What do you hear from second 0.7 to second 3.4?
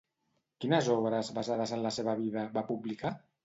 obres, basades en la seva vida, va publicar?